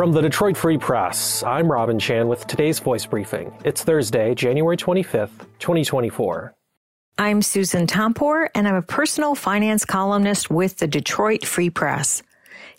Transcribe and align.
From 0.00 0.12
the 0.12 0.22
Detroit 0.22 0.56
Free 0.56 0.78
Press, 0.78 1.42
I'm 1.42 1.70
Robin 1.70 1.98
Chan 1.98 2.26
with 2.26 2.46
today's 2.46 2.78
voice 2.78 3.04
briefing. 3.04 3.52
It's 3.66 3.84
Thursday, 3.84 4.34
January 4.34 4.78
25th, 4.78 5.44
2024. 5.58 6.54
I'm 7.18 7.42
Susan 7.42 7.86
Tompor, 7.86 8.48
and 8.54 8.66
I'm 8.66 8.76
a 8.76 8.80
personal 8.80 9.34
finance 9.34 9.84
columnist 9.84 10.48
with 10.48 10.78
the 10.78 10.86
Detroit 10.86 11.44
Free 11.44 11.68
Press. 11.68 12.22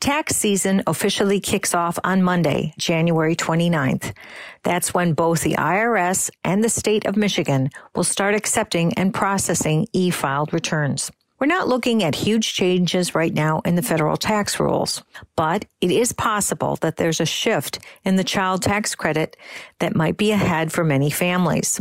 Tax 0.00 0.36
season 0.36 0.82
officially 0.86 1.38
kicks 1.38 1.74
off 1.74 1.98
on 2.02 2.22
Monday, 2.22 2.72
January 2.78 3.36
29th. 3.36 4.14
That's 4.62 4.94
when 4.94 5.12
both 5.12 5.42
the 5.42 5.56
IRS 5.56 6.30
and 6.44 6.64
the 6.64 6.70
state 6.70 7.04
of 7.04 7.18
Michigan 7.18 7.68
will 7.94 8.04
start 8.04 8.34
accepting 8.34 8.94
and 8.94 9.12
processing 9.12 9.86
e-filed 9.92 10.54
returns. 10.54 11.10
We're 11.42 11.46
not 11.46 11.66
looking 11.66 12.04
at 12.04 12.14
huge 12.14 12.54
changes 12.54 13.16
right 13.16 13.34
now 13.34 13.62
in 13.64 13.74
the 13.74 13.82
federal 13.82 14.16
tax 14.16 14.60
rules, 14.60 15.02
but 15.34 15.64
it 15.80 15.90
is 15.90 16.12
possible 16.12 16.76
that 16.82 16.98
there's 16.98 17.20
a 17.20 17.26
shift 17.26 17.80
in 18.04 18.14
the 18.14 18.22
child 18.22 18.62
tax 18.62 18.94
credit 18.94 19.36
that 19.80 19.96
might 19.96 20.16
be 20.16 20.30
ahead 20.30 20.70
for 20.70 20.84
many 20.84 21.10
families. 21.10 21.80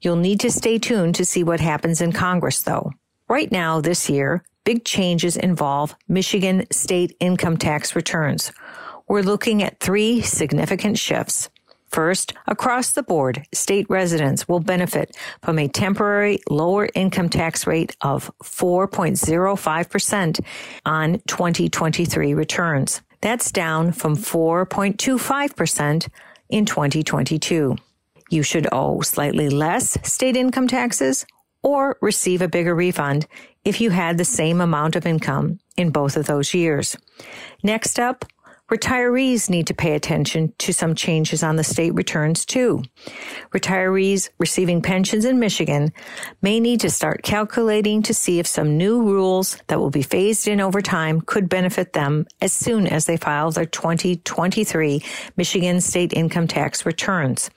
You'll 0.00 0.16
need 0.16 0.40
to 0.40 0.50
stay 0.50 0.80
tuned 0.80 1.14
to 1.14 1.24
see 1.24 1.44
what 1.44 1.60
happens 1.60 2.00
in 2.00 2.10
Congress 2.10 2.62
though. 2.62 2.90
Right 3.28 3.52
now, 3.52 3.80
this 3.80 4.10
year, 4.10 4.42
big 4.64 4.84
changes 4.84 5.36
involve 5.36 5.94
Michigan 6.08 6.66
state 6.72 7.14
income 7.20 7.58
tax 7.58 7.94
returns. 7.94 8.50
We're 9.06 9.22
looking 9.22 9.62
at 9.62 9.78
three 9.78 10.20
significant 10.20 10.98
shifts. 10.98 11.48
First, 11.96 12.34
across 12.46 12.90
the 12.90 13.02
board, 13.02 13.46
state 13.54 13.88
residents 13.88 14.46
will 14.46 14.60
benefit 14.60 15.16
from 15.40 15.58
a 15.58 15.66
temporary 15.66 16.40
lower 16.50 16.90
income 16.94 17.30
tax 17.30 17.66
rate 17.66 17.96
of 18.02 18.30
4.05% 18.44 20.44
on 20.84 21.12
2023 21.26 22.34
returns. 22.34 23.00
That's 23.22 23.50
down 23.50 23.92
from 23.92 24.14
4.25% 24.14 26.08
in 26.50 26.66
2022. 26.66 27.76
You 28.28 28.42
should 28.42 28.68
owe 28.72 29.00
slightly 29.00 29.48
less 29.48 29.96
state 30.06 30.36
income 30.36 30.68
taxes 30.68 31.24
or 31.62 31.96
receive 32.02 32.42
a 32.42 32.48
bigger 32.48 32.74
refund 32.74 33.26
if 33.64 33.80
you 33.80 33.88
had 33.88 34.18
the 34.18 34.24
same 34.26 34.60
amount 34.60 34.96
of 34.96 35.06
income 35.06 35.60
in 35.78 35.88
both 35.88 36.18
of 36.18 36.26
those 36.26 36.52
years. 36.52 36.94
Next 37.62 37.98
up, 37.98 38.26
retirees 38.70 39.48
need 39.48 39.66
to 39.68 39.74
pay 39.74 39.94
attention 39.94 40.52
to 40.58 40.72
some 40.72 40.94
changes 40.94 41.42
on 41.42 41.56
the 41.56 41.64
state 41.64 41.94
returns 41.94 42.44
too. 42.44 42.82
Retirees 43.52 44.28
receiving 44.38 44.82
pensions 44.82 45.24
in 45.24 45.38
Michigan 45.38 45.92
may 46.42 46.58
need 46.58 46.80
to 46.80 46.90
start 46.90 47.22
calculating 47.22 48.02
to 48.02 48.14
see 48.14 48.38
if 48.38 48.46
some 48.46 48.76
new 48.76 49.02
rules 49.02 49.58
that 49.68 49.78
will 49.78 49.90
be 49.90 50.02
phased 50.02 50.48
in 50.48 50.60
over 50.60 50.82
time 50.82 51.20
could 51.20 51.48
benefit 51.48 51.92
them 51.92 52.26
as 52.40 52.52
soon 52.52 52.86
as 52.86 53.06
they 53.06 53.16
file 53.16 53.50
their 53.50 53.66
2023 53.66 55.02
Michigan 55.36 55.80
state 55.80 56.12
income 56.12 56.48
tax 56.48 56.84
returns. 56.84 57.50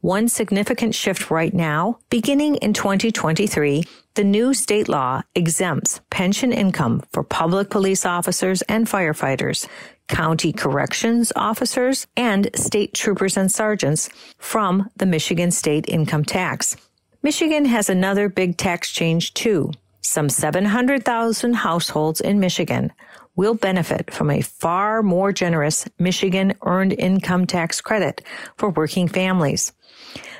One 0.00 0.28
significant 0.28 0.94
shift 0.94 1.30
right 1.30 1.52
now, 1.52 1.98
beginning 2.10 2.56
in 2.56 2.72
2023, 2.72 3.84
the 4.16 4.24
new 4.24 4.54
state 4.54 4.88
law 4.88 5.20
exempts 5.34 6.00
pension 6.08 6.50
income 6.50 7.02
for 7.12 7.22
public 7.22 7.68
police 7.68 8.06
officers 8.06 8.62
and 8.62 8.86
firefighters, 8.86 9.68
county 10.08 10.54
corrections 10.54 11.32
officers, 11.36 12.06
and 12.16 12.48
state 12.54 12.94
troopers 12.94 13.36
and 13.36 13.52
sergeants 13.52 14.08
from 14.38 14.88
the 14.96 15.04
Michigan 15.04 15.50
state 15.50 15.84
income 15.86 16.24
tax. 16.24 16.76
Michigan 17.22 17.66
has 17.66 17.90
another 17.90 18.30
big 18.30 18.56
tax 18.56 18.90
change 18.90 19.34
too. 19.34 19.70
Some 20.00 20.30
700,000 20.30 21.52
households 21.52 22.22
in 22.22 22.40
Michigan 22.40 22.92
will 23.36 23.54
benefit 23.54 24.12
from 24.12 24.30
a 24.30 24.40
far 24.40 25.02
more 25.02 25.32
generous 25.32 25.86
Michigan 25.98 26.54
earned 26.62 26.94
income 26.94 27.46
tax 27.46 27.80
credit 27.80 28.22
for 28.56 28.70
working 28.70 29.06
families. 29.06 29.72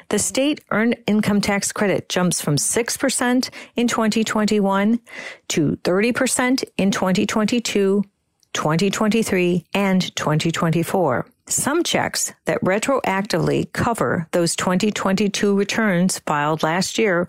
The 0.09 0.19
state 0.19 0.63
earned 0.71 0.97
income 1.07 1.41
tax 1.41 1.73
credit 1.73 2.09
jumps 2.09 2.41
from 2.41 2.57
6% 2.57 3.51
in 3.75 3.89
2021 3.89 5.01
to 5.49 5.77
30% 5.83 6.65
in 6.77 6.91
2022, 6.91 8.05
2023, 8.53 9.65
and 9.75 10.17
2024. 10.17 11.27
Some 11.49 11.83
checks 11.83 12.33
that 12.45 12.61
retroactively 12.63 13.73
cover 13.73 14.27
those 14.33 14.57
2022 14.57 15.57
returns 15.57 16.21
filed 16.21 16.63
last 16.63 16.99
year 16.99 17.29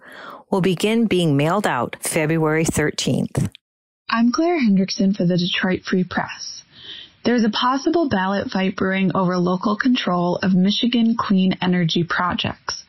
will 0.50 0.61
begin 0.61 1.06
being 1.06 1.35
mailed 1.35 1.67
out 1.67 1.97
February 2.00 2.66
13th. 2.66 3.50
I'm 4.09 4.31
Clara 4.31 4.57
Hendrickson 4.62 5.18
for 5.18 5.25
the 5.25 5.35
Detroit 5.35 5.81
Free 5.84 6.06
Press. 6.06 6.63
There's 7.25 7.44
a 7.44 7.50
possible 7.50 8.07
ballot 8.07 8.50
fight 8.50 8.78
brewing 8.78 9.12
over 9.13 9.38
local 9.38 9.75
control 9.75 10.38
of 10.38 10.56
Michigan 10.56 11.18
clean 11.19 11.57
energy 11.62 12.06
projects. 12.06 12.85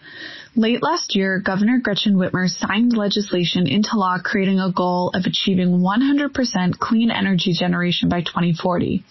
Late 0.55 0.81
last 0.81 1.17
year, 1.17 1.41
Governor 1.41 1.81
Gretchen 1.81 2.15
Whitmer 2.15 2.49
signed 2.49 2.97
legislation 2.97 3.67
into 3.67 3.97
law 3.97 4.19
creating 4.23 4.61
a 4.61 4.71
goal 4.71 5.11
of 5.13 5.25
achieving 5.27 5.81
100% 5.81 6.79
clean 6.79 7.11
energy 7.11 7.53
generation 7.53 8.09
by 8.09 8.21
2040. 8.21 9.05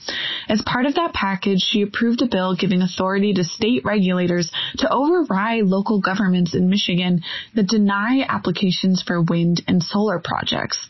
As 0.48 0.62
part 0.62 0.86
of 0.86 0.96
that 0.96 1.14
package, 1.14 1.60
she 1.60 1.82
approved 1.82 2.22
a 2.22 2.28
bill 2.28 2.56
giving 2.56 2.82
authority 2.82 3.34
to 3.34 3.44
state 3.44 3.84
regulators 3.84 4.50
to 4.78 4.90
override 4.90 5.66
local 5.66 6.00
governments 6.00 6.56
in 6.56 6.70
Michigan 6.70 7.22
that 7.54 7.68
deny 7.68 8.26
applications 8.30 9.04
for 9.06 9.22
wind 9.22 9.62
and 9.68 9.84
solar 9.84 10.20
projects. 10.20 10.88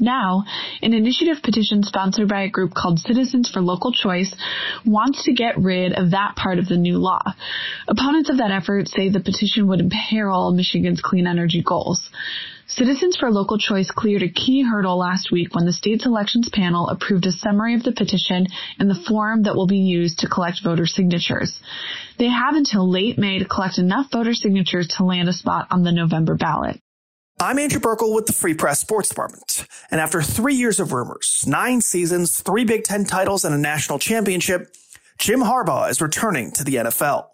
Now, 0.00 0.44
an 0.80 0.94
initiative 0.94 1.42
petition 1.42 1.82
sponsored 1.82 2.28
by 2.28 2.42
a 2.42 2.50
group 2.50 2.72
called 2.74 3.00
Citizens 3.00 3.50
for 3.50 3.60
Local 3.60 3.92
Choice 3.92 4.34
wants 4.86 5.24
to 5.24 5.32
get 5.32 5.58
rid 5.58 5.92
of 5.92 6.12
that 6.12 6.36
part 6.36 6.58
of 6.58 6.68
the 6.68 6.76
new 6.76 6.98
law. 6.98 7.22
Opponents 7.88 8.30
of 8.30 8.38
that 8.38 8.52
effort 8.52 8.88
say 8.88 9.08
the 9.08 9.20
petition 9.20 9.66
would 9.66 9.80
imperil 9.80 10.52
Michigan's 10.52 11.00
clean 11.00 11.26
energy 11.26 11.62
goals. 11.66 12.10
Citizens 12.68 13.16
for 13.16 13.30
Local 13.30 13.56
Choice 13.58 13.90
cleared 13.90 14.22
a 14.22 14.28
key 14.28 14.62
hurdle 14.62 14.98
last 14.98 15.32
week 15.32 15.54
when 15.54 15.64
the 15.64 15.72
state's 15.72 16.04
elections 16.04 16.50
panel 16.52 16.88
approved 16.88 17.24
a 17.24 17.32
summary 17.32 17.74
of 17.74 17.82
the 17.82 17.92
petition 17.92 18.46
in 18.78 18.88
the 18.88 19.02
form 19.08 19.44
that 19.44 19.56
will 19.56 19.66
be 19.66 19.78
used 19.78 20.18
to 20.18 20.28
collect 20.28 20.62
voter 20.62 20.86
signatures. 20.86 21.58
They 22.18 22.28
have 22.28 22.54
until 22.54 22.88
late 22.88 23.18
May 23.18 23.38
to 23.38 23.46
collect 23.46 23.78
enough 23.78 24.12
voter 24.12 24.34
signatures 24.34 24.88
to 24.98 25.04
land 25.04 25.30
a 25.30 25.32
spot 25.32 25.68
on 25.70 25.82
the 25.82 25.92
November 25.92 26.36
ballot. 26.36 26.78
I'm 27.40 27.60
Andrew 27.60 27.78
Burkle 27.78 28.12
with 28.12 28.26
the 28.26 28.32
Free 28.32 28.54
Press 28.54 28.80
Sports 28.80 29.10
Department. 29.10 29.64
And 29.92 30.00
after 30.00 30.20
three 30.20 30.56
years 30.56 30.80
of 30.80 30.92
rumors, 30.92 31.44
nine 31.46 31.80
seasons, 31.80 32.40
three 32.40 32.64
Big 32.64 32.82
Ten 32.82 33.04
titles, 33.04 33.44
and 33.44 33.54
a 33.54 33.58
national 33.58 34.00
championship, 34.00 34.74
Jim 35.18 35.42
Harbaugh 35.42 35.88
is 35.88 36.00
returning 36.00 36.50
to 36.50 36.64
the 36.64 36.74
NFL. 36.74 37.28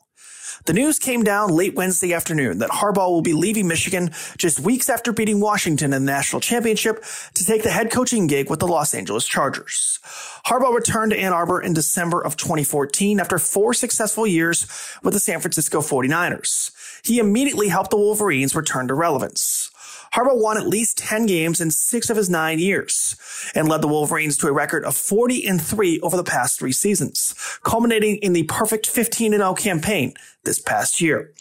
The 0.66 0.75
news 0.75 0.98
came 0.98 1.25
down 1.25 1.50
late 1.50 1.75
Wednesday 1.75 2.12
afternoon 2.12 2.59
that 2.59 2.69
Harbaugh 2.69 3.09
will 3.09 3.22
be 3.22 3.32
leaving 3.32 3.66
Michigan 3.66 4.10
just 4.37 4.60
weeks 4.60 4.91
after 4.91 5.10
beating 5.10 5.41
Washington 5.41 5.94
in 5.94 6.04
the 6.04 6.12
national 6.12 6.41
championship 6.41 7.03
to 7.32 7.44
take 7.44 7.62
the 7.62 7.71
head 7.71 7.91
coaching 7.91 8.26
gig 8.26 8.50
with 8.50 8.60
the 8.60 8.69
Los 8.69 8.92
Angeles 8.92 9.26
Chargers. 9.26 10.00
Harbaugh 10.47 10.75
returned 10.75 11.12
to 11.12 11.19
Ann 11.19 11.32
Arbor 11.32 11.62
in 11.62 11.72
December 11.72 12.21
of 12.21 12.36
2014 12.36 13.21
after 13.21 13.38
four 13.38 13.72
successful 13.72 14.26
years 14.26 14.66
with 15.03 15.15
the 15.15 15.21
San 15.21 15.41
Francisco 15.41 15.81
49ers. 15.81 16.72
He 17.04 17.19
immediately 17.19 17.69
helped 17.69 17.91
the 17.91 17.97
Wolverines 17.97 18.54
return 18.54 18.88
to 18.88 18.94
relevance. 18.94 19.71
Harbaugh 20.14 20.41
won 20.41 20.56
at 20.56 20.69
least 20.69 20.97
10 20.98 21.26
games 21.26 21.60
in 21.60 21.72
six 21.72 22.08
of 22.08 22.16
his 22.16 22.30
nine 22.30 22.60
years 22.60 23.16
and 23.52 23.69
led 23.69 23.82
the 23.82 23.88
Wolverines 23.88 24.36
to 24.36 24.47
a 24.47 24.52
record 24.52 24.84
of 24.84 24.97
40 24.97 25.44
and 25.44 25.60
3 25.60 25.98
over 26.00 26.16
the 26.16 26.22
past 26.22 26.56
three 26.56 26.70
seasons, 26.70 27.34
culminating 27.64 28.16
in 28.19 28.32
the 28.32 28.44
perfect 28.44 28.86
15 28.86 29.34
and 29.34 29.41
0 29.41 29.54
campaign 29.54 30.14
this 30.44 30.60
past 30.60 31.00
year. 31.00 31.32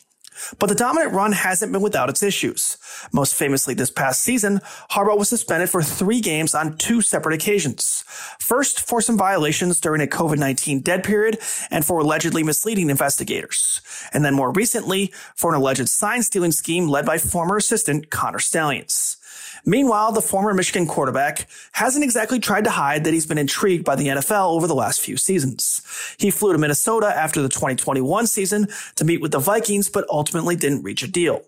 But 0.60 0.68
the 0.68 0.76
dominant 0.76 1.14
run 1.14 1.32
hasn't 1.32 1.72
been 1.72 1.82
without 1.82 2.10
its 2.10 2.24
issues. 2.24 2.78
Most 3.12 3.36
famously 3.36 3.74
this 3.74 3.92
past 3.92 4.22
season, 4.22 4.60
Harbaugh 4.92 5.18
was 5.18 5.30
suspended 5.30 5.70
for 5.70 5.82
three 5.82 6.22
games 6.22 6.56
on 6.56 6.78
two 6.78 7.02
separate 7.02 7.36
occasions. 7.36 8.04
First, 8.40 8.80
for 8.88 9.02
some 9.02 9.18
violations 9.18 9.80
during 9.80 10.02
a 10.02 10.08
COVID-19 10.08 10.84
dead 10.84 11.04
period 11.04 11.40
and 11.72 11.86
for 11.86 12.00
allegedly 12.00 12.44
misleading 12.44 12.90
investigators. 12.90 13.82
And 14.12 14.24
then 14.24 14.34
more 14.34 14.52
recently, 14.52 15.14
for 15.36 15.54
an 15.54 15.60
alleged 15.60 15.90
sign 15.90 16.24
stealing 16.24 16.52
scheme 16.52 16.88
led 16.88 17.06
by 17.06 17.18
former 17.18 17.58
assistant 17.58 18.10
Connor 18.10 18.40
Stalions. 18.40 19.18
Meanwhile, 19.66 20.12
the 20.12 20.22
former 20.22 20.54
Michigan 20.54 20.88
quarterback 20.88 21.48
hasn't 21.72 22.04
exactly 22.04 22.40
tried 22.40 22.66
to 22.66 22.70
hide 22.70 23.06
that 23.06 23.14
he's 23.14 23.26
been 23.26 23.38
intrigued 23.38 23.86
by 23.86 23.96
the 23.96 24.08
NFL 24.08 24.52
over 24.52 24.68
the 24.68 24.76
last 24.76 25.00
few 25.00 25.16
seasons. 25.16 25.82
He 26.18 26.32
flew 26.32 26.52
to 26.52 26.58
Minnesota 26.58 27.08
after 27.08 27.42
the 27.42 27.50
2021 27.50 28.28
season 28.28 28.68
to 28.96 29.06
meet 29.06 29.22
with 29.22 29.32
the 29.32 29.40
Vikings, 29.40 29.90
but 29.90 30.06
ultimately 30.10 30.58
didn't 30.58 30.84
reach 30.84 31.02
a 31.02 31.08
deal. 31.08 31.44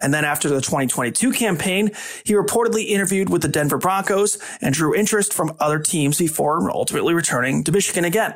And 0.00 0.14
then 0.14 0.24
after 0.24 0.48
the 0.48 0.60
2022 0.60 1.32
campaign, 1.32 1.90
he 2.24 2.34
reportedly 2.34 2.86
interviewed 2.86 3.28
with 3.30 3.42
the 3.42 3.48
Denver 3.48 3.78
Broncos 3.78 4.38
and 4.60 4.74
drew 4.74 4.94
interest 4.94 5.32
from 5.32 5.56
other 5.60 5.78
teams 5.78 6.18
before 6.18 6.70
ultimately 6.70 7.14
returning 7.14 7.64
to 7.64 7.72
Michigan 7.72 8.04
again. 8.04 8.34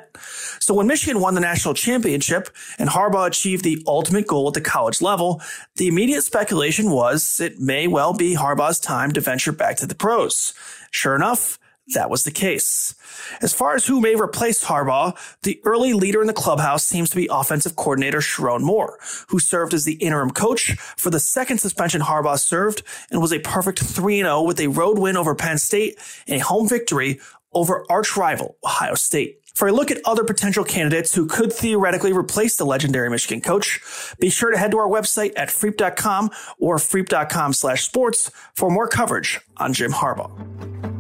So 0.61 0.75
when 0.75 0.87
Michigan 0.87 1.21
won 1.21 1.35
the 1.35 1.41
national 1.41 1.75
championship 1.75 2.49
and 2.79 2.89
Harbaugh 2.89 3.27
achieved 3.27 3.65
the 3.65 3.83
ultimate 3.87 4.27
goal 4.27 4.49
at 4.49 4.55
the 4.55 4.61
college 4.61 5.01
level, 5.01 5.43
the 5.77 5.89
immediate 5.89 6.23
speculation 6.23 6.91
was 6.91 7.41
it 7.41 7.59
may 7.59 7.87
well 7.87 8.13
be 8.13 8.37
Harbaugh's 8.37 8.81
time 8.81 9.13
to 9.13 9.21
venture 9.21 9.53
back 9.53 9.77
to 9.77 9.87
the 9.87 9.95
pros. 9.95 10.55
Sure 10.91 11.15
enough, 11.15 11.59
that 11.89 12.11
was 12.11 12.23
the 12.23 12.31
case. 12.31 12.95
As 13.41 13.53
far 13.53 13.75
as 13.75 13.87
who 13.87 14.01
may 14.01 14.15
replace 14.15 14.65
Harbaugh, 14.65 15.17
the 15.43 15.61
early 15.65 15.93
leader 15.93 16.21
in 16.21 16.27
the 16.27 16.33
clubhouse 16.33 16.85
seems 16.85 17.11
to 17.11 17.17
be 17.17 17.29
offensive 17.31 17.77
coordinator 17.77 18.19
Sherrone 18.19 18.63
Moore, 18.63 18.99
who 19.29 19.39
served 19.39 19.75
as 19.75 19.85
the 19.85 19.95
interim 19.95 20.31
coach 20.31 20.77
for 20.97 21.11
the 21.11 21.21
second 21.21 21.59
suspension 21.59 22.01
Harbaugh 22.03 22.39
served 22.39 22.83
and 23.11 23.21
was 23.21 23.33
a 23.33 23.41
perfect 23.41 23.83
3-0 23.83 24.47
with 24.47 24.61
a 24.61 24.69
road 24.69 24.99
win 24.99 25.17
over 25.17 25.35
Penn 25.35 25.59
State 25.59 25.99
and 26.27 26.41
a 26.41 26.45
home 26.45 26.69
victory 26.69 27.21
over 27.53 27.85
arch 27.91 28.17
rival 28.17 28.57
Ohio 28.65 28.95
State. 28.95 29.41
For 29.55 29.69
a 29.69 29.73
look 29.73 29.91
at 29.91 30.01
other 30.07 30.25
potential 30.25 30.65
candidates 30.65 31.15
who 31.15 31.27
could 31.27 31.53
theoretically 31.53 32.13
replace 32.13 32.57
the 32.57 32.65
legendary 32.65 33.11
Michigan 33.11 33.43
coach, 33.43 33.81
be 34.19 34.31
sure 34.31 34.51
to 34.51 34.57
head 34.57 34.71
to 34.71 34.79
our 34.79 34.89
website 34.89 35.33
at 35.37 35.49
freep.com 35.49 36.31
or 36.59 36.79
freep.com 36.79 37.53
slash 37.53 37.85
sports 37.85 38.31
for 38.55 38.71
more 38.71 38.89
coverage 38.89 39.41
on 39.59 39.75
Jim 39.75 39.93
Harbaugh. 39.93 40.92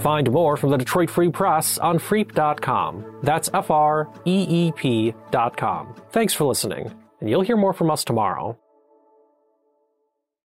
Find 0.00 0.30
more 0.30 0.56
from 0.56 0.70
the 0.70 0.78
Detroit 0.78 1.10
Free 1.10 1.30
Press 1.30 1.76
on 1.78 1.98
Freep.com. 1.98 3.20
That's 3.22 3.50
F 3.52 3.70
R 3.70 4.08
E 4.24 4.46
E 4.48 4.72
P.com. 4.72 5.94
Thanks 6.10 6.32
for 6.32 6.44
listening, 6.44 6.90
and 7.20 7.28
you'll 7.28 7.42
hear 7.42 7.56
more 7.56 7.72
from 7.74 7.90
us 7.90 8.04
tomorrow. 8.04 8.58